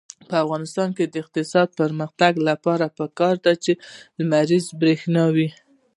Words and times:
د 0.29 0.31
افغانستان 0.43 0.87
د 1.13 1.15
اقتصادي 1.23 1.73
پرمختګ 1.81 2.33
لپاره 2.49 2.85
پکار 2.99 3.35
ده 3.45 3.53
چې 3.63 3.71
لمریزه 4.19 4.71
برښنا 4.81 5.25
وي. 5.35 5.49